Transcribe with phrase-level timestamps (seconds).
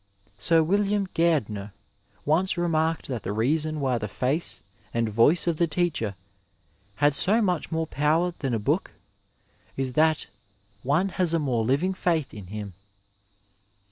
[0.39, 1.73] Sir William Gairdner
[2.25, 4.59] once remarked that the reason why the face
[4.95, 6.15] and voice of the teacher
[6.95, 8.93] had so much more power than a book
[9.77, 10.25] is that
[10.81, 12.73] one has a more living faith in him.